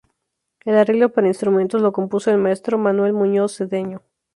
El 0.65 0.79
arreglo 0.79 1.13
para 1.13 1.27
instrumentos 1.27 1.79
lo 1.79 1.91
compuso 1.93 2.31
el 2.31 2.39
maestro 2.39 2.79
Manuel 2.79 3.13
Muñoz 3.13 3.55
Cedeño. 3.57 4.01